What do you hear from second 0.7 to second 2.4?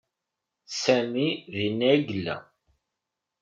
Sami dinna i yella.